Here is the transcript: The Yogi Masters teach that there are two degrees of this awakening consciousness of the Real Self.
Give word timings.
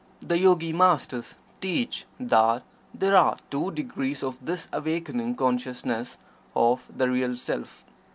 The 0.19 0.39
Yogi 0.39 0.73
Masters 0.73 1.35
teach 1.59 2.05
that 2.19 2.63
there 2.91 3.15
are 3.15 3.37
two 3.51 3.69
degrees 3.69 4.23
of 4.23 4.43
this 4.43 4.67
awakening 4.73 5.35
consciousness 5.35 6.17
of 6.55 6.87
the 6.89 7.07
Real 7.07 7.35
Self. 7.35 7.85